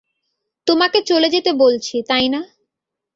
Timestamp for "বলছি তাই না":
1.53-2.41